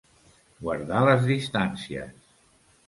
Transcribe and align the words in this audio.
Guardar 0.61 1.03
les 1.11 1.29
distàncies. 1.33 2.31